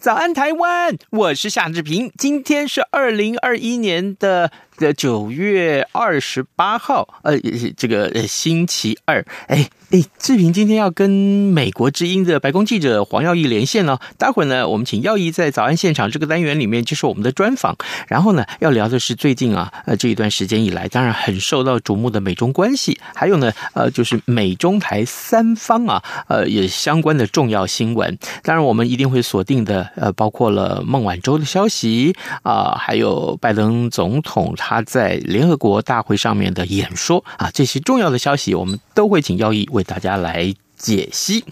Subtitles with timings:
[0.00, 4.50] 早安台湾，我是夏志平，今天是二零二一年的。
[4.78, 7.38] 的九月二十八号，呃，
[7.76, 14.00] 这个星期二，哎哎，志平今天要跟美国之音的白宫记者黄耀毅连线了。
[14.16, 17.76] 待会儿呢，我们请耀毅在早安现场这个单元里面接受我们的专访。
[18.06, 28.16] 然后呢，要聊的是最近啊，呃，这一段时间以来，当然很受到瞩目的美中关系，还有呢，呃，就是美中台三方啊，呃，也相关的重要新闻。
[28.42, 34.54] 当然，我们一定会锁定的，呃，包括了孟晚舟的消息啊，还有拜登总统。
[34.58, 41.44] 他他在联合国大会上面的演说啊，这些重要的消息，我们都会请耀义为大家来解析。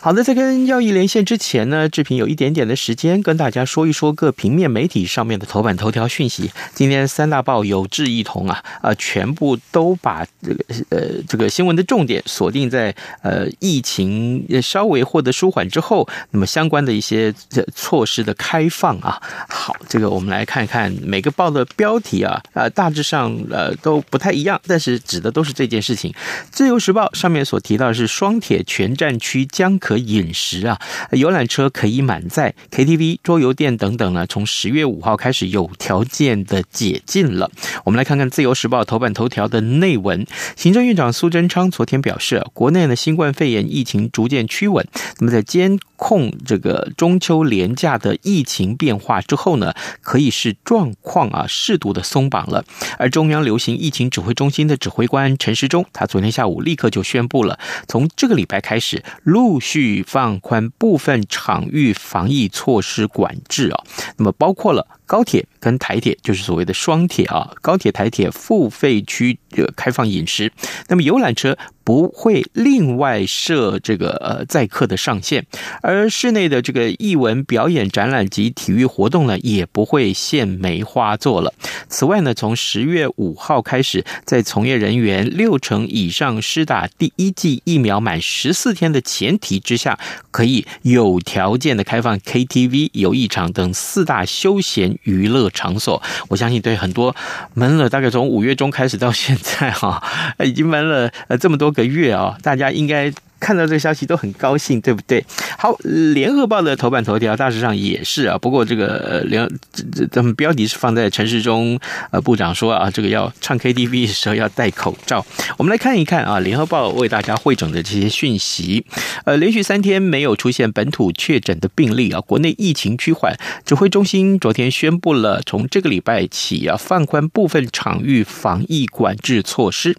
[0.00, 6.50] 好的，在跟耀毅连线之前呢，志平有一点点的时间跟大家说一说各平面媒体上面的头版头条讯息。
[6.74, 17.34] 今天三大报有志一同啊，啊，全部都把这个呃这个新闻的重点锁定在呃疫情稍微获得舒缓之后，那么相关的一些
[17.74, 19.20] 措施的开放啊。
[19.48, 26.14] 好，这个我们来看看每个报的标题啊，呃，大致上呃都不太一样，但是指的都是这件事情。
[26.50, 28.59] 自由时报上面所提到的是双铁。
[28.64, 30.80] 全站区将可饮食啊，
[31.12, 37.50] 游览车可以满载，KTV、桌游店等等呢，从十月五号开始有条件的解禁了。
[37.84, 40.26] 我们来看看《自由时报》头版头条的内文。
[40.56, 44.86] 行政院长苏贞昌昨天表示，国内的新冠肺炎疫情逐渐趋稳，
[45.18, 52.64] 那么在监控这个中秋连假的疫情变化之后呢，可以是状况啊适度的松绑了。
[52.98, 63.84] 而中央流行疫情指挥中心的指挥官陈时中，他昨天下午立刻就宣布了，从这个礼拜开始陆续放宽部分场域防疫措施管制啊，
[64.16, 70.52] 那么包括了高铁跟台铁，就是所谓的双铁啊，高铁台铁付费区的开放饮食，
[70.86, 75.44] 那么游览车不会另外设这个呃载客的上限，
[75.82, 81.52] 而室内的这个艺文表演、展览及体育活动呢，也不会限梅花座了。
[81.88, 89.98] 此外呢，从十月五号开始，在从业人员六成以上施打第一剂疫苗满十四天的前提之下，
[90.30, 96.02] 可以有条件的开放 KTV、游艺场等四大休闲娱乐场所。
[96.28, 97.14] 我相信对很多
[97.54, 100.02] 闷了，大概从五月中开始到现在哈，
[100.44, 103.12] 已经闷了呃这么多个月啊，大家应该。
[103.40, 105.24] 看到这个消息都很高兴，对不对？
[105.58, 105.74] 好，
[106.14, 111.78] 联合报的头版头条大致上也是啊，不过这个联这这咱们标题是放在陈时中
[112.10, 115.24] 呃部长说啊，这个要唱 KTV 的时候要戴口罩。
[115.56, 118.84] 我们来看一看啊，联合报为大家汇总的这些讯息。
[119.24, 123.34] 呃，连续三天没有出现本土确诊的病例啊，国内疫情趋缓。
[123.64, 129.96] 指挥中心昨天宣布了，从这个礼拜起啊，放宽部分场域防疫管制措施。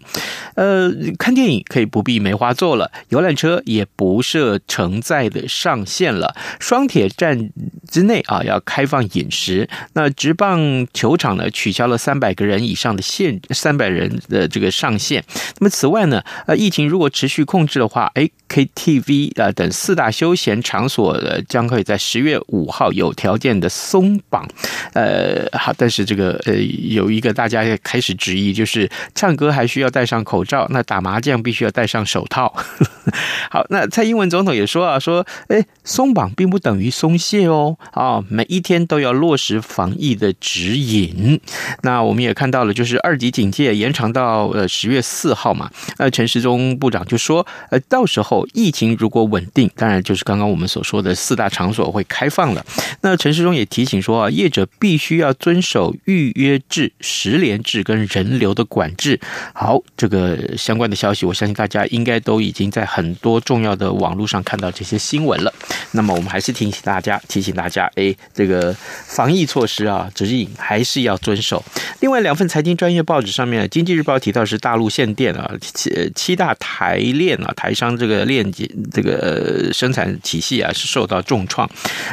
[0.54, 6.36] 呃，看电影可以不必梅花座了，游览车也不设承载的上限了。
[6.60, 7.50] 双铁站
[7.92, 9.68] 之内啊，要开放饮食。
[9.92, 15.22] 那职棒球场呢，取消了三百个人以上的限，三百人的这个上限。
[15.58, 24.48] 那么此外呢，呃，疫情如果持续控制的话，哎，KTV 啊等四大休闲场所的将可以在十月五号有条件的松绑。
[24.94, 32.54] 呃，好，但是这个呃，有一个大家也开始质疑，就是唱歌还需要戴上口罩，那打麻将必须要戴上手套。
[33.50, 41.40] 好，那蔡英文总统也说啊，说，哎，松绑并不等于松懈哦，啊，每一天都要落实防疫的指引。
[41.82, 52.64] 那我们也看到了，就是二级警戒延长到呃十月四号嘛，呃，陈时中部长就说，呃，到时候疫情如果稳定，当然就是刚刚我们所说的四大场所会开放了。
[53.02, 59.20] 那陈时中也提醒说啊，业者必须要遵守预约制、十连制跟人流的管制。
[59.52, 65.52] 好，这个相关的消息，我相信大家应该都已经在很多重要的网络上看到这些新闻了。
[65.92, 67.71] 那么我们还是提醒大家，提醒大家。
[67.72, 71.64] 家，哎，这个防疫措施啊，指引还是要遵守。
[72.00, 78.44] 另外两份财经专业报纸上面，《经济日报》提到是大陆限电啊，七七大台链啊，台商这个链
[78.92, 81.68] 这个生产体系啊是受到重创。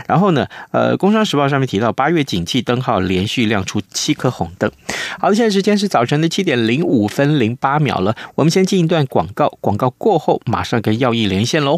[0.07, 4.71] 然后呢，呃，《工商时报》上面提到八月景气灯号连续亮出七颗红灯。
[5.19, 11.77] 好的，现在时间是早晨的七点零五分零八秒了，我们先进一段广告，广告过后马上跟耀毅连线喽。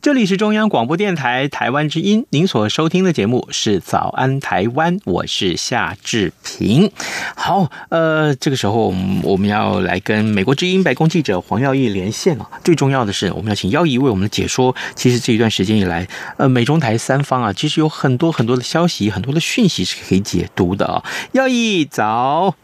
[0.00, 6.92] 这里是中央广播电台台湾之音，您所收听的节目是《早安台湾》，我是夏志平。
[7.34, 12.48] 好，呃，这个时候我们要来跟美国之音白宫记者黄耀毅连线了。
[12.62, 14.74] 最重要的是，我们要请耀毅为我们解说。
[14.94, 16.06] 其实这一段时间以来，
[16.36, 21.02] 呃，美中台三方啊，其实有很多很多的消息，很多的讯息是可以解读的啊。
[21.32, 22.54] 耀毅早，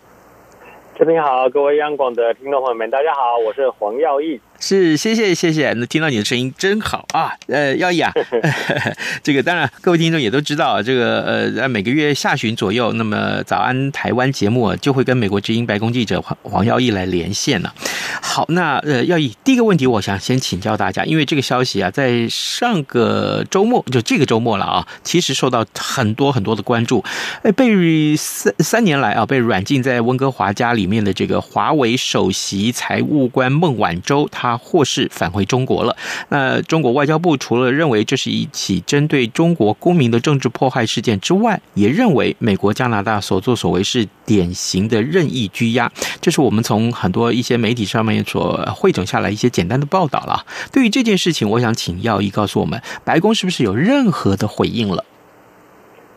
[0.96, 4.40] 志平好，各位央广的听众朋友们，大家好，我是黄耀毅。
[4.60, 7.32] 是，谢谢谢谢，那听到你的声音真好啊！
[7.48, 8.10] 呃，耀毅啊，
[9.22, 17.74] 这个当然各位听众也都知道，这个呃，在每个月下旬左右，那么早安台湾节目就会跟美国之音白宫记者黄黄耀毅来连线了。
[18.22, 27.04] 好，那呃，耀毅第一个问题，我想先请教大家，因为这个消息啊，在上个周末就这个周末了啊，其实受到很多很多的关注。
[27.42, 34.53] 哎，被三三年来啊，被软禁在温哥华家里面的这个华为首席财务官孟晚舟，他。
[34.56, 35.96] 或是返回中国了。
[36.28, 45.90] 那中国外交部除了认为这是一起针对中国公民的政治迫害事件之外，也认为美国、加拿大所作所为是典型的任意拘押。
[46.20, 50.44] 这是我们从很多一些媒体上面所汇整下来一些简单的报道了。
[50.72, 55.04] 对于这件事情，我想请耀毅告诉我们，白宫是不是有任何的回应了？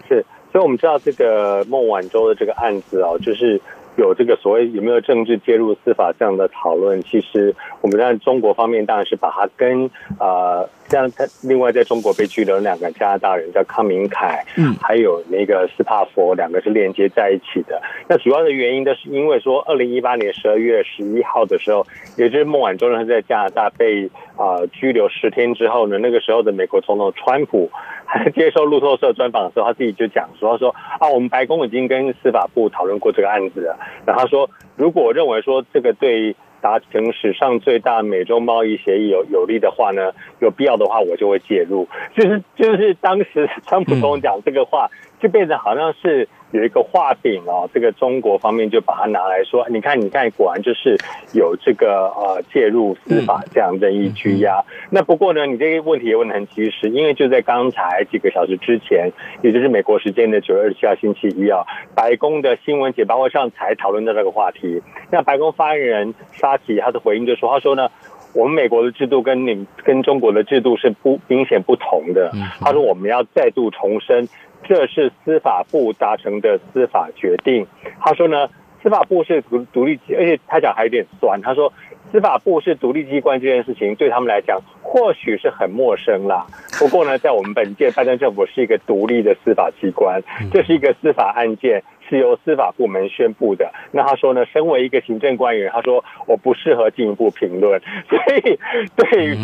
[0.07, 3.62] 是，所以我们知道这个孟晚舟的这个案子啊，就是。
[3.97, 9.89] 有这个所谓有没有政治介入司法这样的讨论，其实我们在中国方面当然是把它跟
[10.19, 17.81] 呃像他另外在中国被拘留的两个加拿大人叫康明凯，嗯，还有那个斯帕佛两个是连接在一起的。
[18.07, 21.85] 那主要的原因都是因为说，二零一八年十二月十一号的时候，
[22.17, 24.05] 也就是孟晚舟呢在加拿大被
[24.38, 27.71] 啊、呃、拘留十天之后呢，那个时候的美国总统川普。
[28.09, 33.77] 还 接受路透社专访的时候，他自己就讲说：“他说啊，我们白宫已经跟司法部讨论过这个案子了。
[34.06, 41.88] 然后他说，如果我认为说这个对达成史上最大美中贸易协议有有利的话呢，有必要的话，我就会介入。
[42.15, 44.89] 就是就是当时川普跟我讲这个话，
[45.20, 50.98] 就变成好像是。”有一个画饼哦，这个中国方面就把它拿来说，你看，你看，果然就是
[51.34, 54.63] 有这个呃介入司法这样任意拘押。
[54.89, 59.12] 那不过呢，你这个问题也问得很及时，因为就在刚才几个小时之前，
[59.42, 64.82] 也就是美国时间的九月二十七号星期一啊，白宫的新闻简报会上才讨论到这个话题。
[65.12, 67.89] 那白宫发言人沙奇他的回应就说，他说呢，
[68.34, 72.32] 我们美国的制度跟你跟中国的制度是不明显不同的。
[72.62, 74.27] 他说我们要再度重申。
[74.67, 77.65] 这是司法部达成的司法决定。
[78.01, 78.50] 他说呢，
[78.83, 81.41] 司法部是独独立，而且他讲还有点酸。
[81.41, 81.71] 他说，
[82.12, 86.45] 司法部是独立机关这件事情对他们来讲或许是很陌生啦。
[86.79, 90.21] 不过呢，在我们本届拜登政府是一个独立的司法机关，
[90.51, 93.71] 这是一个司法案件是由司法部门宣布的。
[93.91, 97.81] 那他说呢，身为一个行政官员，他说我不适合进一步评论。
[98.09, 98.59] 所以
[98.95, 99.38] 对于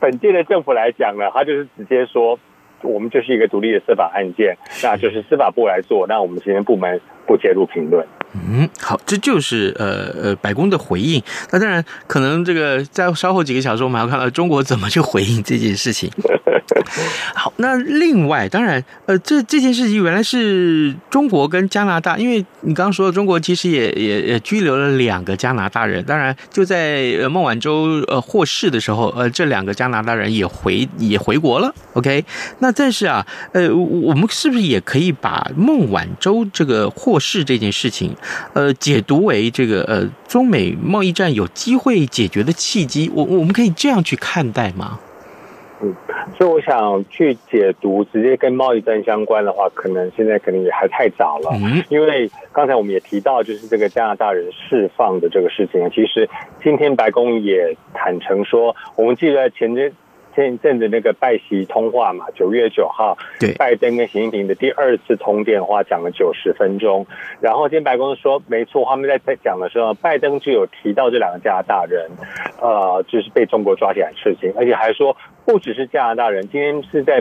[0.00, 2.38] 本届的政府来讲呢，他就是直接说。
[2.82, 8.06] 我们就是一个独立的司法案件，那就是司法部来做，那我们行政部门不介入评论。
[8.32, 11.20] 嗯，好，这就是呃呃白宫的回应。
[11.50, 16.08] 那当然，可能这个在稍后几个小时，我们还要看到中国怎么去回应这件事情。
[17.34, 26.04] 好，那另外，当然，呃，这这件事情原来是中国跟加拿大，因为你刚刚说中国其实也也也拘留了两个加拿大人。
[26.04, 31.74] 当然，就在孟晚舟呃获释的时候，呃，这两个加拿大人也回也回国了。
[31.94, 32.24] OK，
[32.60, 38.14] 那但是啊，呃，我们是不是也可以把孟晚舟这个获释这件事情，
[38.54, 43.10] 呃，解读为这个呃中美贸易战有机会解决的契机？
[43.14, 44.98] 我我们可以这样去看待吗？
[45.82, 45.94] 嗯，
[46.40, 51.50] 所以我想去解读直接跟贸易战相关的话，可能现在可能也还太早了。
[51.62, 56.26] 嗯，因为刚才我们也提到，就是这个加拿大人释放的这个事情啊，其实
[56.62, 59.92] 今天白宫也坦诚说，我们记得前阵。
[60.34, 67.06] 前一阵子那个拜习通话嘛，九月九号，对，拜登跟习近平的第二次通电话讲了九十分钟。
[67.40, 72.08] 然后今天白宫说，没错，他们在在讲的时候，拜登就有提到这两个加拿大人，
[72.60, 77.20] 呃，就是被中国抓起来的事情，而且还说不只是加拿大人，今天是在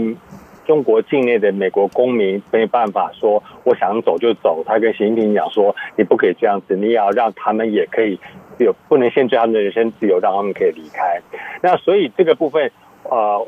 [0.68, 4.64] 中国境内的美国公民没办法说我想走就走。
[4.66, 8.20] 他跟习近平讲说，你不可以这样子，你也要让他们也可以
[8.60, 11.20] 有不能限制他们的人身自由，让他们可以离开。
[11.62, 12.72] 那所以这个部分。
[13.10, 13.48] 呃，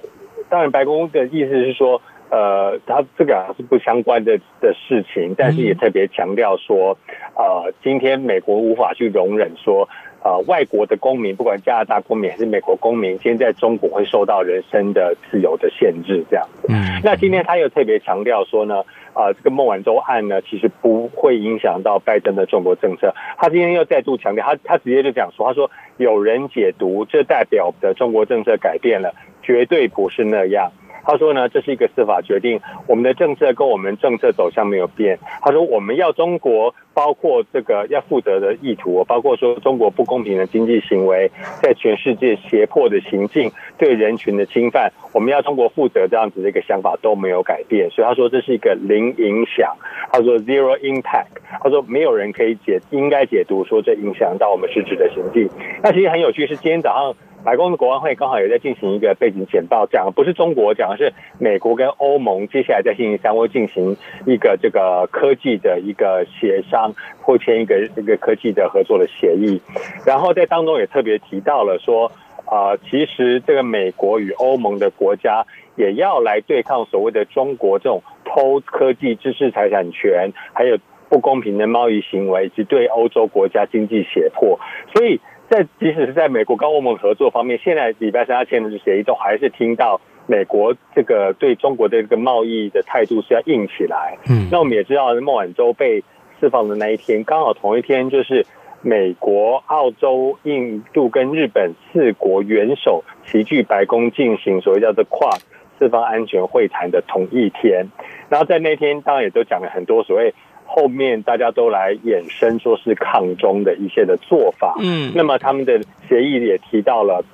[0.49, 6.97] 当然，白宫的意思是说，呃，他这个还是不相关的的事情，但是也特别强调说，
[7.35, 9.87] 呃，今天美国无法去容忍说，
[10.23, 16.67] 呃，外国的公民，不管加拿大公民还是美国公民，今天在中国会受到人身的自由的限制，这样子。
[16.69, 18.83] 嗯，那今天他又特别强调说呢。
[19.13, 23.13] 啊、呃，这个孟晚舟案呢，其实不会影响到拜登的中国政策。
[23.37, 25.69] 他今天又再度强调，他他直接就讲说，他说
[26.01, 30.71] 有人解读这代表的中国政策改变了，绝对不是那样。
[31.03, 35.17] 他说呢，这是一个司法决定，我们的政策跟我们政策走向没有变。
[35.41, 41.31] 他说我们要中国包括这个要负责的意图，包括说中国不公平的经济行为，
[41.61, 47.89] 在全世界胁迫的行径，对人群的侵犯，我们要中国负责这样子的一个想法都没有改变。
[47.89, 49.75] 所以他说这是一个零影响。
[50.11, 51.41] 他说 zero impact。
[51.61, 55.49] 他说没有人可以解应该解读说这影响到我们实质的行径。
[55.83, 57.15] 那其实很有趣是今天早上。
[57.43, 69.59] 白宫的国安会刚好也在进行一个背景简报，讲的不是中国，讲的是美国跟欧盟接下来在星期三会进行一个这个科技的一个协商，或签一个一个科技的合作的协议。
[70.05, 72.11] 然后在当中也特别提到了说，
[72.45, 75.45] 啊，其实这个美国与欧盟的国家
[75.75, 80.77] 也要来对抗所谓的中国这种偷科技知识财产权，还有
[81.09, 84.59] 不公平的贸易行为，以及对欧洲国家经济胁迫，
[84.93, 85.19] 所以。
[85.51, 94.17] 在即使是在美国跟欧盟合作方面，现在礼拜三他签的这协议，都还是听到美国这个对中国的这个贸易的态度是要硬起来。
[94.29, 96.05] 嗯，那我们也知道，孟晚舟被
[96.39, 98.45] 释放的那一天，刚好同一天就是
[98.81, 105.31] 美国、澳洲、印度跟日本四国元首齐聚白宫进行所谓叫做跨
[105.77, 107.89] 四方安全会谈的同一天。
[108.29, 110.33] 然后在那天，当然也都讲了很多所谓。
[110.73, 117.25] 后面大家都来衍生说是抗中的一些的做法，嗯，那么他们的协议也提到了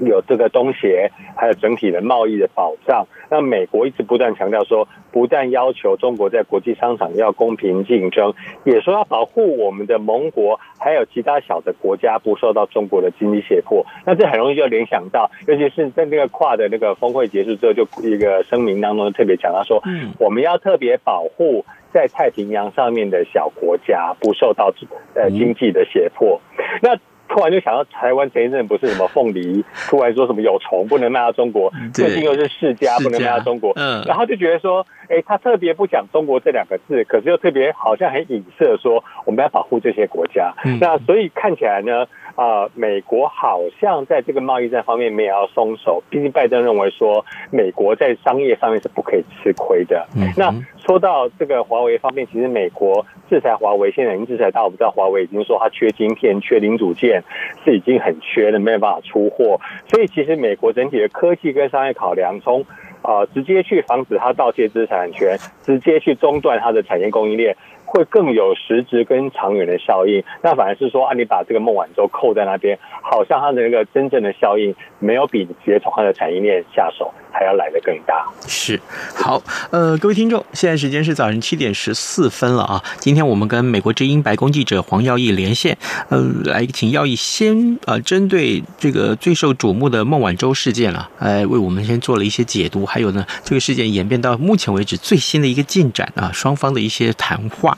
[0.00, 3.06] 有这个东协，还有整体的贸易的保障。
[3.30, 13.84] 那美国一直不断强调说，不但要求中国在国际商场要公平竞争，也说要保护我们的盟国，还有其他小的国家不受到中国的经济胁迫。
[14.04, 21.64] 那这很容易就联想到，尤其是在那个跨的那个峰会结束之后，就一个声明当中特别强调说，嗯，我们要特别保护。
[21.92, 24.70] 在太平洋上面的小国家不受到
[25.14, 26.38] 呃经济的胁迫，
[26.82, 26.94] 那
[27.28, 42.06] 突然就想到台湾前一阵不是什么凤梨，突然说什么有虫不能卖到中国，最近又是世家不能卖到中国，嗯，然后就觉得说，哎，他特别不讲中国这两个字，可是又特别好像很影射说我们要保护这些国家，那所以看起来呢。
[42.36, 50.06] 啊、呃，美国好像在这个贸易战方面没有要松手，毕竟拜登认为说美国在商业上面是不可以吃亏的。
[50.14, 57.15] 嗯、那说到这个华为方面，其实美国制裁华为，现在已经制裁到我们知道华为已经说它缺晶片、缺零组件，
[57.64, 59.60] 是已经很缺的，没有办法出货。
[59.88, 62.64] 所以其实美国整体的科技跟商业考量，从
[63.02, 67.56] 啊、直接去防止它盗窃知识产权，直接去中断它的产业供应链。
[67.86, 70.22] 会更有实质跟长远的效应。
[70.42, 78.26] 那反而是说啊，你把这个孟晚舟扣在那边，好像它的那个真正的效应没有比直接从它的产业链下手还要来得更大。
[78.46, 78.78] 是，
[79.14, 79.40] 好，
[79.70, 82.82] 呃，各位听众，现在时间是早上七点十四分了啊。
[82.98, 85.78] 今天我们跟美国之音白宫记者黄耀毅连线，
[86.10, 92.84] 呃，来请耀毅先呃，针对这个最受瞩目的孟晚舟事件啊，来为我们先做了一些解读。
[92.84, 97.75] 还有呢，这个事件演变到目前为止最新的一个进展啊，双方的一些谈话。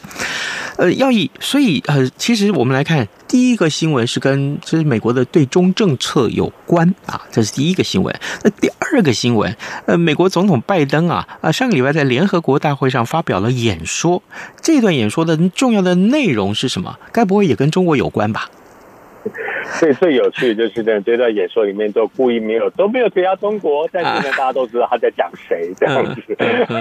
[0.76, 8.14] 呃，要以，所以呃，其实我们来看第一个新闻是跟其实美国的对中政策有关啊，这是第一个新闻。
[8.44, 14.22] 那第二个新闻，呃，美国总统拜登啊啊，上个礼拜在联合国大会上发表了演说，
[14.62, 16.96] 这段演说的重要的内容是什么？
[17.12, 18.48] 该不会也跟中国有关吧？
[19.74, 26.22] 所以最有趣的就是在这段演说里面都故意没有都没有提到中国，但是呢，大家都知道他在讲谁这样子。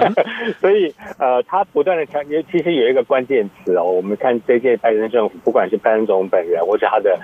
[0.60, 7.18] 所以呃，他不断的强调，其实有一个关键词哦，我们看这届拜登政府，不管是拜登总统本人，或是他的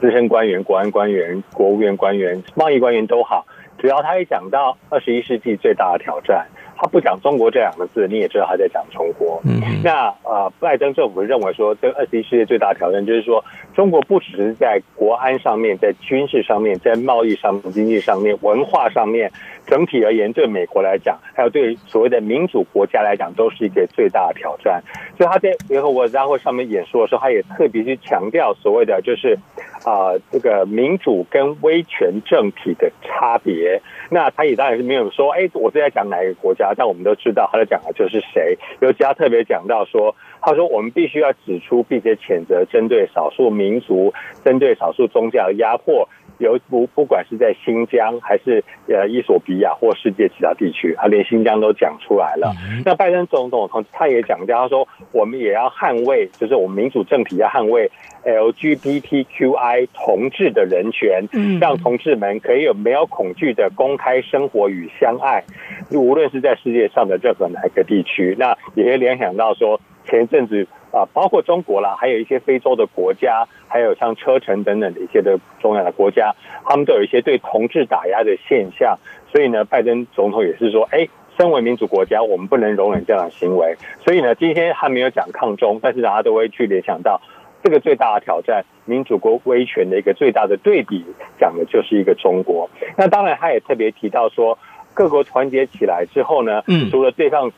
[0.00, 3.46] 资深官员、国安官员、国务院官员、贸易官员都好，
[3.78, 6.46] 只要他一讲到二十一世纪最大的挑战。
[6.80, 9.40] 他不讲中国这两个字，你也知道他在讲中国。
[9.44, 13.44] 嗯，那呃，拜登政府认为说，这个二十一世纪最大的挑战就是说，
[13.74, 19.30] 中国不只是在国安上面，在军事上面，在贸易上面、经济上面、文化上面，
[19.66, 24.80] 整体而言，对美国来讲，还有对所谓的民主国家来讲，都是一个最大的挑战。
[25.16, 29.36] 所以他在联合国大会上面演说的时候，他也特别去强调所谓的就是
[29.84, 33.82] 啊、呃，这个民主跟威权政体的差别。
[34.10, 36.67] 那他也当然是没有说，哎，我是在讲哪一个国家？
[36.76, 38.58] 但我们都知道他在讲的就是谁。
[38.80, 44.12] 尤其他特别讲到说，他说我们必须要指出并且谴责针对少数民族、
[44.44, 46.08] 针对少数宗教的压迫。
[46.38, 52.54] 有不不管是在新疆还是呃伊索比亚或世界其他地区，他连新疆都讲出来了。
[52.84, 57.90] 那拜登总统同他也讲到，他说我们也要捍卫，就是我们民主政体要捍卫
[58.24, 61.28] LGBTQI 同志的人权，
[61.60, 65.44] 让同志们可以有没有恐惧的公开生活与相爱，
[65.90, 68.36] 无论是在世界上的任何哪一个地区。
[68.38, 70.66] 那也可以联想到说前一阵子。
[70.90, 78.98] 啊，包括中国啦，还有一些非洲的国家，还有像车臣等等的一些的重要的国家，他们都有一些对同志打压的现象。
[79.30, 83.76] 所以呢，拜登总统也是说，哎，身为民主国家，我们不能容忍这样的行为。
[84.02, 87.20] 所以呢，今天他没有讲抗中，但是大家都会去联想到
[87.62, 91.04] 这个最大的挑战，民主国威权的一个最大的对比，
[91.38, 92.70] 讲的就是一个中国。
[92.96, 94.58] 那当然，他也特别提到说，
[94.94, 97.52] 各国团结起来之后呢，嗯，除了对抗。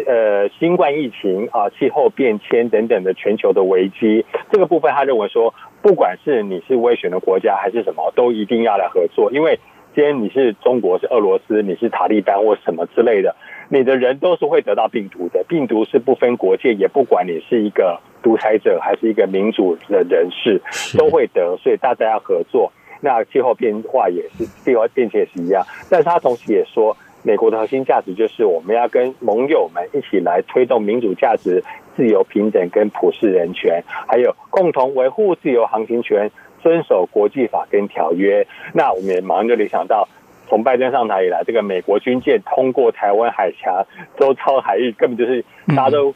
[0.00, 9.30] 呃，新冠疫情啊，气候变迁等等的全球的危机，这个部分他认为说，不管是你是威权的国家还是什么，都一定要来合作。
[9.30, 9.60] 因为
[9.94, 13.36] 今天你是中国，是俄罗斯，你是塔利班或什么之类的，
[13.68, 15.44] 你的人都是会得到病毒的。
[15.48, 20.60] 病毒是不分国界，也不管你是一个独裁者还是一个民主的人士，
[20.98, 21.56] 都会得。
[21.62, 22.72] 所以大家要合作。
[23.00, 25.64] 那气候变化也是，气候变迁也是一样。
[25.88, 26.96] 但是他同时也说。
[27.26, 31.64] 美国的核心价值就是我们要跟盟友们一起来推动民主价值、
[31.96, 36.30] 自由平等跟普世人权，还有共同维护自由航行权、
[36.62, 38.46] 遵守国际法跟条约。
[38.74, 40.06] 那我们也马上就联想到，
[40.48, 43.86] 从拜登上台以来，这个美国军舰通过台湾海峡、
[44.18, 46.14] 周遭海域，根本就是大家都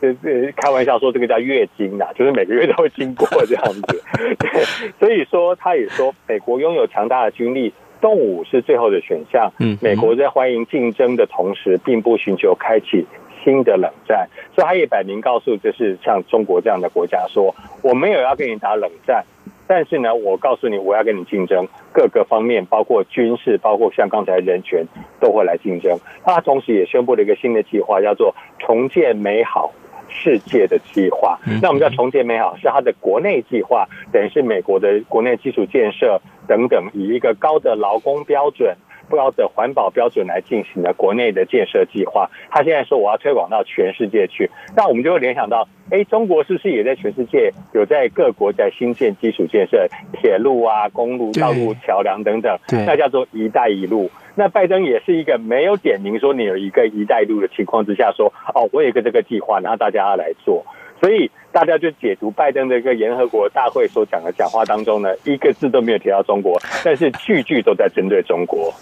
[0.00, 4.02] 呃呃开玩笑说这个叫月经呐，就是每个月都会经过这样子。
[4.38, 4.64] 对，
[5.00, 7.74] 所以说他也说，美国拥有强大的军力。
[8.00, 9.52] 动武是最后的选项。
[9.58, 13.06] 嗯，美国在欢迎竞争的同时，并不寻求开启
[13.42, 14.28] 新的冷战。
[14.54, 19.24] 所以他也摆明告诉，就是像中国这样的国家说，我没有要跟你打冷战，
[19.66, 24.86] 但是呢，我告诉你，我要跟你竞争，各个方面，包括军事，包括像刚才人权，
[25.20, 25.98] 都会来竞争。
[26.24, 29.72] 他同时也宣布了一个新的计划，叫做重建美好
[30.16, 31.38] 世界的计划。
[31.60, 36.20] 那我们叫重建美好，是它的国内计划，等于是美国的国内基础建设。
[36.48, 38.72] 等等，以一个高的劳工标准、
[39.14, 54.10] 高的环保标准来进行的国内的建设计划，他现在说我要推广到全世界去，那我们就会联想到，哎，中国是不是也在全世界有在各国在新建基础建设，铁路啊、公路、道路、桥梁等等，那叫做“一带一路”。
[54.34, 60.64] 那拜登也是一个没有点名说你有一个“一带一路”的情况之下说，哦，我有一个这个计划，然后大家要来做。
[61.00, 68.72] 所以大家就解读拜登的一个联合国大会所讲的讲话当中呢，一个字都没有提到中国，但是句句都在针对中国。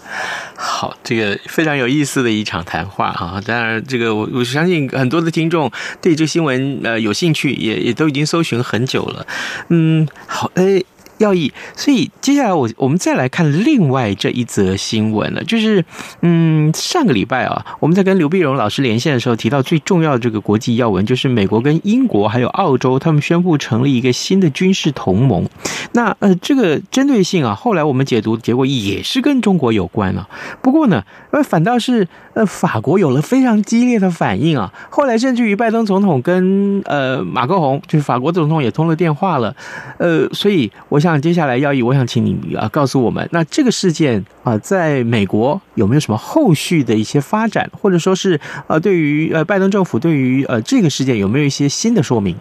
[0.55, 3.41] 好，这个非常有意思的一场谈话啊！
[3.45, 9.25] 当然，这个我我相信很多的听众对这新闻呃有兴趣，也也都已经搜寻很久了。
[9.69, 10.81] 嗯，好，哎。
[11.17, 15.85] 要义，所以接下来我我们再来看另外这一则新闻了，就是
[16.21, 25.47] 嗯，上个礼拜啊，我们在跟刘碧荣老师连线的时候提到最重要的这个国际要闻，就是美国跟英国还有澳洲他们宣布成立一个新的军事同盟。
[25.93, 30.27] 那呃，这个针对性啊，后来我们解读结果也是跟中国有关了。
[30.61, 31.01] 不过呢，
[31.31, 39.55] 呃，反倒是呃法国有了非常激烈的反应啊，后来甚至于拜登总统跟呃马克宏，就是法国总统也通了电话了，
[39.97, 40.99] 呃，所以我。
[41.11, 52.35] 像接下来要义，我想请你啊告诉我们，那这个事件啊，在美国有没有什么后续的一些发展，或者说是呃，对于呃拜登政府对于呃这个事件有没有一些新的说明？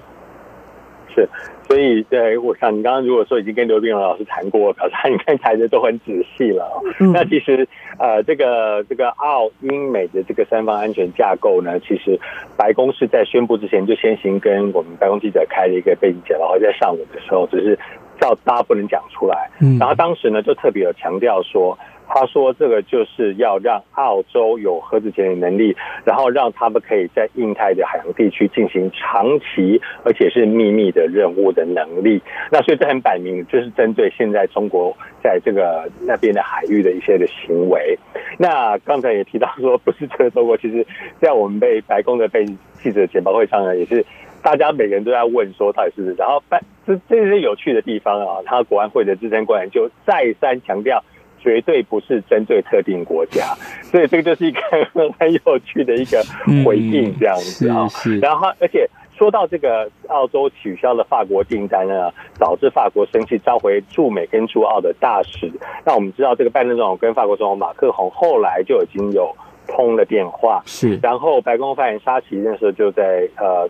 [1.14, 1.28] 是。
[1.66, 6.70] 所以，对，我想你刚刚如果说已经跟刘必荣老师谈过，表示你看谈的都很仔细了。
[7.00, 7.66] 嗯、那其实，
[7.98, 12.20] 呃，这个这个澳英美的这个三方安全架构呢，其实
[12.54, 17.78] 白宫是在宣布之前就先行跟我们白宫记者开了一个背景简报，然后在上午的时候只是
[18.20, 19.50] 叫大家不能讲出来。
[19.60, 21.78] 嗯、然后当时呢，就特别有强调说。
[22.06, 25.74] 他说：“这个就是要让澳洲有核子潜艇能力，
[26.04, 32.22] 然后让他们可以在印太的海洋地区进行长期而且是秘密的任务的能力。
[32.52, 37.98] 那所以这很摆明，就是针对现在中国在这个那边的海域的一些的行为。
[38.38, 40.86] 那刚才也提到说，不是这个中国，其实，
[41.18, 44.04] 在我们被白宫的被记者简报会上呢，也是
[44.44, 46.14] 大家每个人都在问说到底是不是。
[46.14, 51.02] 然后办，这这些有趣的地方啊，他国安会的资深官员就再三强调。”
[51.44, 53.54] 绝对不是针对特定国家，
[53.92, 54.60] 所以这个就是一个
[55.20, 56.24] 很有趣的一个
[56.64, 57.86] 回应，这样子啊。
[58.22, 65.52] 然后，而且说到这个澳洲取消了法国订单呢，导致法国生气，召回驻美跟驻澳的大使。
[65.84, 69.30] 那我们知道，这个拜登总统跟法国总统马克宏后来就已经有
[69.66, 70.98] 通了电话，是。
[71.02, 73.68] 然后白宫发言人沙奇那时候就在呃。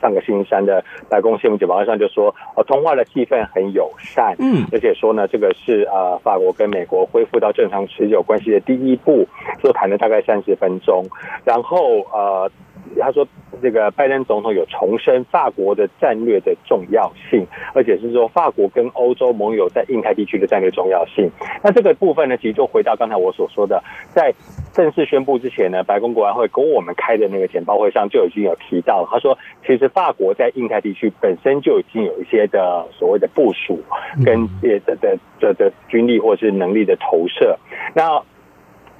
[0.00, 9.26] 上个星期三的白宫新闻简报上就说，呃，通话的气氛很友善，嗯，而且说呢，这个是呃法国跟美国恢复到正常持久关系的第一步，
[9.62, 11.04] 就谈了大概三十分钟，
[11.44, 12.50] 然后呃。
[12.98, 13.26] 他说
[13.60, 21.30] ：“这个拜登总统有重申法国的战略的重要性，而且是说法国跟欧洲盟友在印太地区的战略重要性。
[21.62, 23.82] 那这个部分呢，其实就回到刚才我所说的，
[24.14, 24.32] 在
[24.72, 33.80] 正式宣布之前呢，白宫国安会跟我们开的那个简报会上就已经有提到，他说，其实法国在印太地区本身就已经有一些的所谓的部署
[34.24, 37.58] 跟的的的的的军力或是能力的投射。
[37.94, 38.22] 那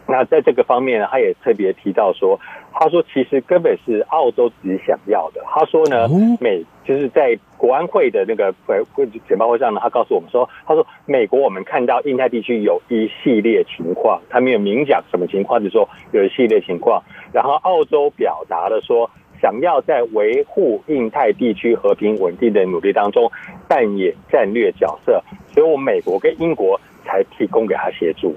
[0.09, 2.40] 那在这个方面呢，他也特别提到说。”
[2.81, 6.07] 他说：“其实根本是澳洲自己想要的。”他说呢，
[6.40, 8.55] 美就是在国安会的那个
[8.92, 17.03] 会简报会上呢，他告诉我们说：“他说美国我们看到印太地区有一系列情况，他没有明讲什么情况，就是说有一系列情况。
[17.33, 19.11] 然后澳洲表达了说，
[19.42, 23.29] 想要在维护印太地区和平稳定的努力当中
[23.66, 25.21] 扮演战略角色，
[25.53, 28.37] 所以我们美国跟英国。”才提供给他协助，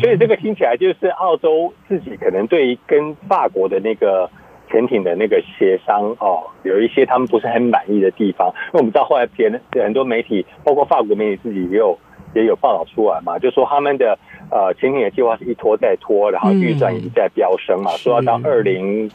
[0.00, 4.28] 所以这个听起来就是澳洲自己可能对于跟法国的那个
[4.68, 8.52] 潜艇的那个协商哦，有一些他们不是很满意的地方。
[8.72, 11.96] 因为我们知道后来别人很多媒体，包括法国媒体自己也有
[12.34, 14.18] 也有报道出来嘛，就说他们的
[14.50, 19.08] 呃潜艇的计划是一拖再拖，然后预算一直在飙升嘛，说要到二零。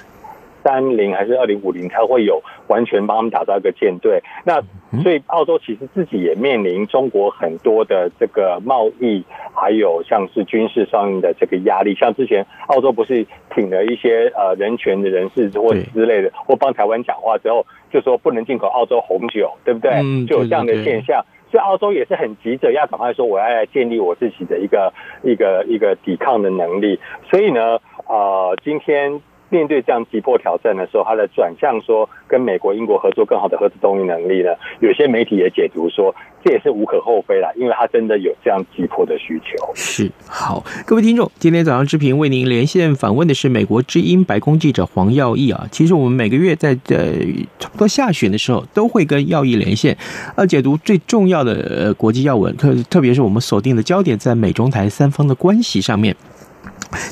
[0.65, 4.23] 三零还是二零五零，才会有完全帮他们打造一个舰队。
[4.43, 4.59] 那
[5.01, 11.95] 所以澳洲其实自己也面临中国很多的这个贸易，还有像是军事上面的这个压力。
[11.95, 19.91] 像之前澳洲不是挺了一些呃人权的人士或之类的，或帮台湾讲话之后，就说不能进口澳洲红酒，对不对？
[20.25, 21.23] 就有这样的现象。
[21.51, 26.99] 所以澳洲也是很急着要赶快说，我要来建立我自己的一个一个一个抵抗的能力。
[27.29, 29.21] 所以呢，呃，今天。
[29.49, 34.49] 面对这样急迫挑战的时候，他的转向说跟美国、英国合作更好的核子动力能力呢？
[34.79, 39.71] 有些媒体也解读说，这也是无可厚非啦，因为他真的有这样急迫的需求。
[39.75, 45.67] 是好，各位听众，今天早上之平为您连线访问的是美国之音白宫记者黄耀毅啊。
[45.71, 47.13] 其实我们每个月在呃
[47.59, 49.95] 差不多下旬的时候，都会跟耀毅连线，
[50.35, 56.15] 呃，解读最重要的呃国际要闻，特特别是我们锁定的焦点在美中台三方的关系上面。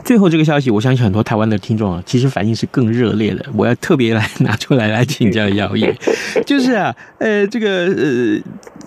[0.03, 3.45] 最后这个消息，我相信很多台湾的听众啊，其实反应是更热烈的。
[3.55, 5.85] 我要特别来拿出来来请教耀毅，
[6.45, 8.41] 就是啊，呃，这个呃，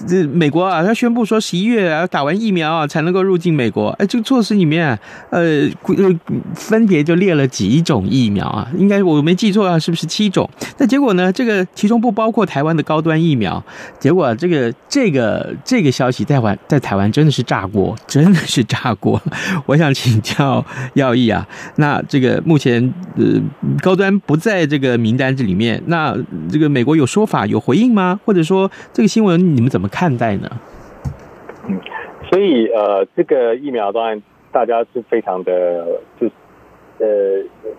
[0.07, 3.89] 这美国啊，他宣布说十一月啊打完疫苗啊才能够入境美国。
[3.99, 4.99] 哎，这个措施里面啊，
[5.31, 5.69] 呃，
[6.55, 10.49] 分别就列了几种疫苗啊，应该我没记错啊，是不是七种？
[10.79, 13.63] 那结果呢，这个其中不包括台湾的高端疫苗。
[13.99, 19.21] 结果这个这个这个消息在台在台湾真的是炸锅，真的是炸锅。
[19.67, 20.65] 我想请教。
[20.95, 21.47] 耀毅啊，
[21.77, 22.83] 那这个目前
[23.17, 23.41] 呃
[23.83, 26.17] 高端不在这个名单这里面，那
[26.51, 28.21] 这个美国有说法有回应吗？
[28.25, 30.51] 或者说这个新闻你们怎么看待呢？
[31.69, 31.81] 嗯，
[32.31, 34.23] 所以呃，这个疫苗当然
[34.53, 36.27] 大家是非常的，就
[36.99, 37.07] 呃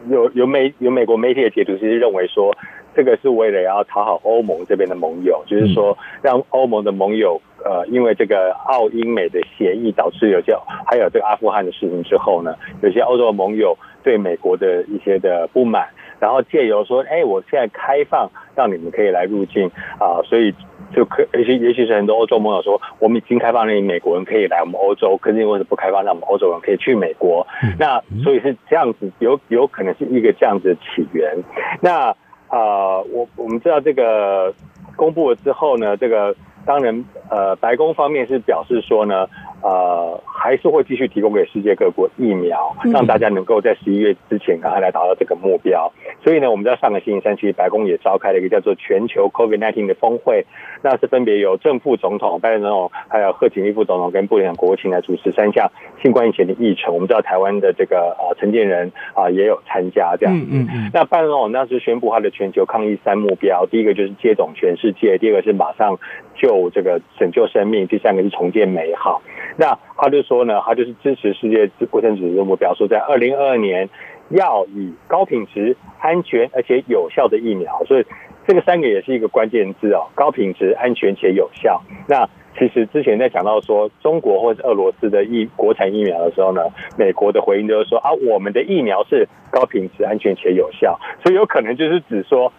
[0.09, 2.55] 有有美有美国媒体的解读，其实认为说
[2.95, 15.87] 这个是为了要讨好欧盟这边的盟友，就是说让欧盟的盟友呃，因为这个澳英美的协议导致有些还有这个阿富汗的事情之后呢，有些欧洲的盟友对美国的一些的不满。
[16.19, 20.51] 然后借由说，哎，我现在开放让你们可以来入境啊，所以
[20.91, 27.45] 就可，也许也许是很多欧洲盟友说，我们已经开放让美国人可以来我们欧洲，可是为什么不开放让我们欧洲人可以去美国？
[27.77, 31.37] 那所以是这样子，有有可能是一个这样子的起源。
[31.81, 32.07] 那
[32.47, 34.51] 啊，我我们知道这个
[34.95, 36.35] 公布了之后呢，这个
[36.67, 39.27] 当然呃，白宫方面是表示说呢。
[39.61, 45.91] 呃，还是会继续提供给世界各国疫苗，让大家能够在十一月之前赶快来达到这个目标。
[46.23, 50.45] 所以呢，我们在上个星期三，其实白宫也召开了一个叫做全球 COVID-19 的峰会，
[50.81, 56.93] 那是分别由正副总统、拜登总统，还有贺锦丽副总统跟布林肯国务卿来主持三项新冠疫情的议程。
[56.93, 60.37] 我们知道台湾的这个呃陈建仁啊也有参加这样。
[60.37, 60.91] 嗯嗯嗯。
[60.93, 65.97] 那拜登总统当时宣布他的全球抗疫三目标，第一个就是接种全世界，第二个是马上
[66.35, 69.21] 救这个拯救生命，第三个是重建美好。
[69.59, 73.89] 那他就说呢，他就是支持世界卫生组织的目标，说在二零二二年
[74.29, 78.05] 要以高品质、安全而且有效的疫苗，所以
[78.47, 81.81] 这个三个也是一个关键字哦，高品质、安全且有效。
[82.07, 86.61] 那其实之前在讲到说中国或是俄罗斯的疫国产疫苗的时候呢，
[86.97, 92.53] 美国的回应就是说啊，我们的疫苗是高品质、安全且有效，所以有可能就是指说。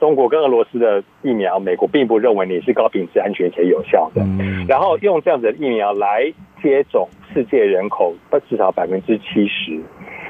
[0.00, 4.24] 中国跟俄罗斯的疫苗，美国并不认为你是高品质、安全且有效的。
[4.68, 6.32] 然后用这样子的疫苗来
[6.62, 8.14] 接种世界人口
[8.48, 9.80] 至少百分之七十。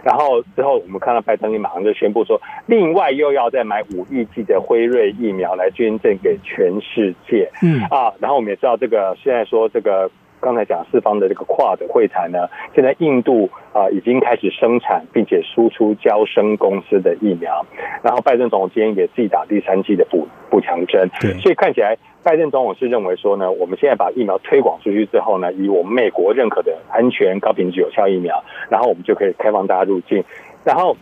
[0.03, 7.51] 然后之后我们看到拜登马上就宣布说，另外又要再买五亿剂的辉瑞疫苗来捐赠给全世界。
[7.63, 10.11] 嗯啊，然后我们也知道这个现在说这个。
[10.41, 17.65] 刚才讲四方的这个跨的会谈呢，现在印度啊、呃、已经开始生产并且输出交生公司的疫苗，
[18.03, 21.09] 然后拜登总统今天给自己打第三剂的补补强针，
[21.41, 30.25] 所以看起来拜登总统是认为说呢，我们现在把疫苗推广出去之后呢，以我们美国认可的安全、高品质、有效疫苗，然后我们就可以开放大家入境，
[30.65, 30.97] 然后。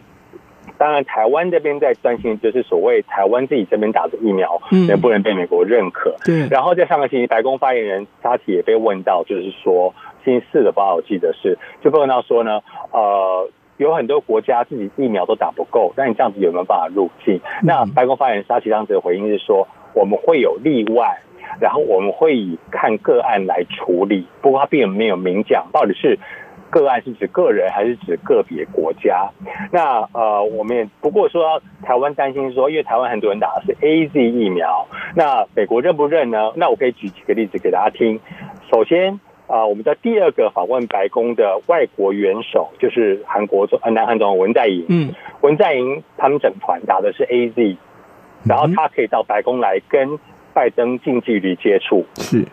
[0.78, 6.14] 当然，台湾这边在担心，就是所谓台湾自己这边打的疫苗能不能被美国认可。
[6.24, 6.46] 对。
[6.48, 12.60] 然后在上个星期，白宫发言人沙奇也被问到，就是说星期四的报道，我记得是就被问到说呢，
[12.92, 17.40] 呃，有很多国家自己疫苗都打不够，那你这样子有没有办法入境？
[17.62, 21.20] 那白宫发言人沙奇当时的回应是说，我们会有例外，
[21.60, 24.26] 然后我们会以看个案来处理。
[24.42, 26.18] 不过他并没有明讲到底是。
[26.70, 29.30] 个案是指个人还是指个别国家？
[29.72, 36.52] 那呃，我们也不过说台湾担心说，因为台湾很多人打的是 AZ 疫苗，那美国认不认呢？
[36.56, 38.20] 那我可以举几个例子给大家听。
[38.70, 39.14] 首先
[39.46, 44.84] 啊、呃，我们的第二个访问白宫的外国元首就是韩国总呃南韩总统文在寅。
[44.88, 47.76] 嗯，文在寅他们整团打的是 AZ，
[48.44, 50.18] 然后他可以到白宫来跟
[50.52, 52.04] 拜登近距离接触。
[52.16, 52.44] 是。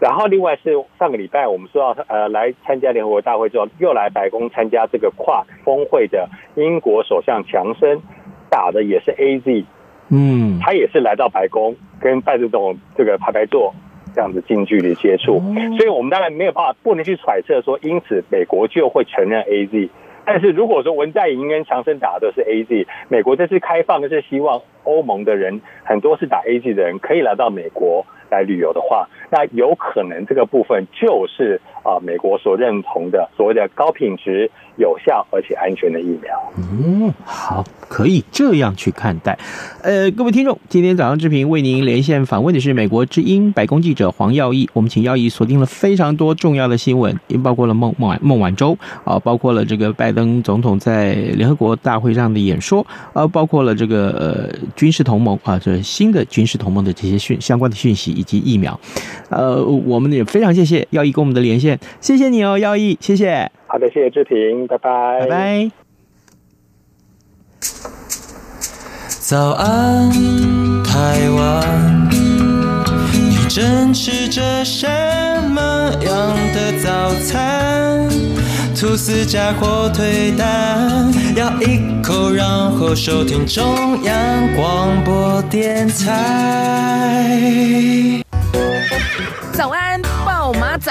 [0.00, 8.00] 然后，另外是上个礼拜我们说到，呃，来参加联合国大会之后，又来白宫参加这个跨峰会的英国首相强生，
[8.48, 9.64] 打的也是 AZ，
[10.10, 13.74] 嗯，他也是来到白宫跟拜登总统这个排排坐，
[14.14, 15.40] 这样子近距离接触，
[15.76, 19.88] 所以我们当然没有办法，不能去揣测说，因此美国就会承认 AZ。
[20.24, 36.52] 但是如果说文在寅跟强生打的是 AZ，美国这次开放的是希望欧盟的人很多是打 AZ 的人可以来到美国来旅游的话，那有可能这个部分就是啊美国所认同的所谓的高品质、有效而且安全的疫苗。
[36.56, 39.38] 嗯，好，可以这样去看待。
[39.82, 44.68] 呃，各位听众，今天早上志平为您连线访问的是美国之音白宫记者黄耀毅。
[44.72, 58.08] 我们请耀毅锁定了非常多重要的新闻，也包括了孟孟晚孟晚舟啊，包括了这个拜登总统在联合国大会上的演说，啊，包括了这个呃军事同盟啊，这新的军事同盟的这些讯相关的讯息。
[58.18, 58.80] 以及疫苗，
[59.28, 63.50] 呃，我们也非常谢谢耀毅跟我们的连线，谢谢你哦，耀毅，谢谢。
[63.70, 65.70] 好的，谢谢志平，拜拜，拜拜。
[69.20, 70.10] 早安，
[70.82, 72.08] 台湾，
[73.12, 74.88] 你正吃着什
[75.50, 75.60] 么
[76.00, 78.08] 样的早餐？
[78.74, 87.28] 吐司加火腿蛋，咬一口，然后收听中央广播电台。
[89.52, 90.90] 早安，暴马仔。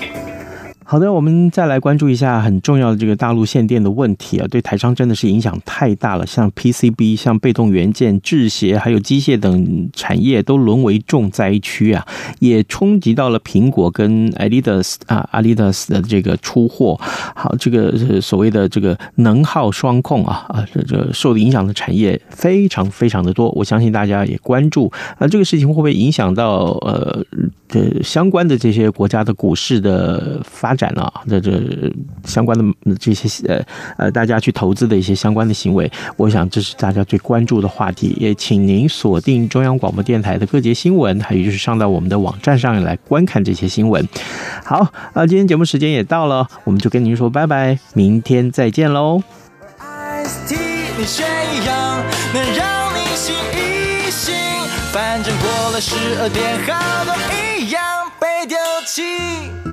[0.91, 6.27] 好的，我们再来关注一下很重要的这个大陆限电的问题啊，对台商真的是影响太大了。
[6.27, 12.05] 像 PCB、像被动元件、制鞋，还有机械等产业都沦为重灾区啊，
[12.39, 16.99] 也冲击到了苹果跟 Adidas 啊，Adidas 的这个出货。
[16.99, 23.49] 好，这个所谓的这个能耗双控啊啊，这这受影响的产业非常非常的多。
[23.51, 27.25] 我相信大家也关注啊，这个事情会不会影响到呃
[27.69, 30.80] 这相关的这些国家的股市的发展？
[30.81, 31.51] 展了这这
[32.25, 33.63] 相关的这些呃
[33.97, 38.17] 呃，大家去投资的一些相关的行为，我想这是大家最关注的话题。
[38.19, 44.07] 也请您锁定中央广播电台的各节新闻，还有就是上到我们的网站上来观看这些新闻。
[44.65, 49.21] 好啊，今天节目时间也到了，我们就跟您说拜拜，明天再见喽。
[54.91, 57.13] 反正过了十二点，好多
[57.57, 57.81] 一样
[58.19, 59.60] 被丢弃。